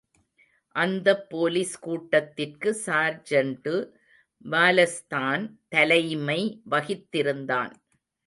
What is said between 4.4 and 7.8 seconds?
வாலஸ்தான் தலைமை வகித்திருந்தான்.